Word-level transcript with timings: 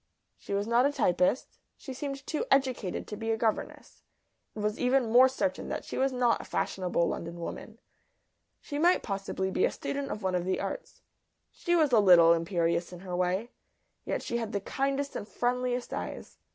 She 0.39 0.55
was 0.55 0.65
not 0.65 0.87
a 0.87 0.91
typist. 0.91 1.59
She 1.77 1.93
seemed 1.93 2.25
too 2.25 2.43
educated 2.49 3.05
to 3.05 3.15
be 3.15 3.29
a 3.29 3.37
governess. 3.37 4.01
It 4.55 4.59
was 4.61 4.79
even 4.79 5.11
more 5.11 5.29
certain 5.29 5.69
that 5.69 5.85
she 5.85 5.95
was 5.99 6.11
not 6.11 6.41
a 6.41 6.43
fashionable 6.43 7.07
London 7.07 7.39
woman. 7.39 7.77
She 8.61 8.79
might 8.79 9.03
possibly 9.03 9.51
be 9.51 9.63
a 9.63 9.69
student 9.69 10.09
of 10.09 10.23
one 10.23 10.33
of 10.33 10.43
the 10.45 10.59
arts. 10.59 11.03
She 11.51 11.75
was 11.75 11.91
a 11.91 11.99
little 11.99 12.33
imperious 12.33 12.91
in 12.91 13.01
her 13.01 13.15
way, 13.15 13.51
yet 14.03 14.23
she 14.23 14.37
had 14.37 14.53
the 14.53 14.59
kindest 14.61 15.15
and 15.15 15.27
friendliest 15.27 15.93
eyes. 15.93 16.39